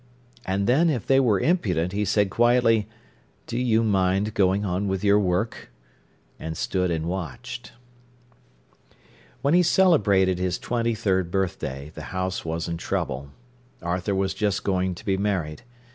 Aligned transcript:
And 0.47 0.65
then, 0.65 0.89
if 0.89 1.05
they 1.05 1.19
were 1.19 1.39
impudent, 1.39 1.91
he 1.91 2.05
said 2.05 2.31
quietly: 2.31 2.87
"Do 3.45 3.55
you 3.59 3.83
mind 3.83 4.33
going 4.33 4.65
on 4.65 4.87
with 4.87 5.03
your 5.03 5.19
work," 5.19 5.69
and 6.39 6.57
stood 6.57 6.89
and 6.89 7.05
watched. 7.05 7.73
When 9.43 9.53
he 9.53 9.61
celebrated 9.61 10.39
his 10.39 10.57
twenty 10.57 10.95
third 10.95 11.29
birthday, 11.29 11.91
the 11.93 12.05
house 12.09 12.43
was 12.43 12.67
in 12.67 12.77
trouble. 12.77 13.29
Arthur 13.83 14.15
was 14.15 14.33
just 14.33 14.63
going 14.63 14.95
to 14.95 15.05
be 15.05 15.17
married. 15.17 15.61